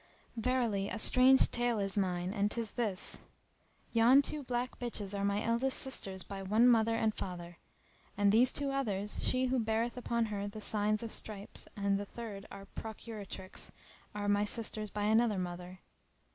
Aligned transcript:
Verily 0.35 0.89
a 0.89 0.97
strange 0.97 1.51
tale 1.51 1.77
is 1.77 1.95
mine 1.95 2.33
and 2.33 2.49
'tis 2.49 2.71
this:—Yon 2.71 4.23
two 4.23 4.41
black 4.41 4.79
bitches 4.79 5.15
are 5.15 5.23
my 5.23 5.43
eldest 5.43 5.77
sisters 5.77 6.23
by 6.23 6.41
one 6.41 6.67
mother 6.67 6.95
and 6.95 7.13
father; 7.13 7.59
and 8.17 8.31
these 8.31 8.51
two 8.51 8.71
others, 8.71 9.23
she 9.23 9.45
who 9.45 9.59
beareth 9.59 9.95
upon 9.97 10.25
her 10.33 10.47
the 10.47 10.59
signs 10.59 11.03
of 11.03 11.11
stripes 11.11 11.67
and 11.77 11.99
the 11.99 12.05
third 12.05 12.47
our 12.49 12.65
procuratrix 12.75 13.71
are 14.15 14.27
my 14.27 14.43
sisters 14.43 14.89
by 14.89 15.03
another 15.03 15.37
mother. 15.37 15.81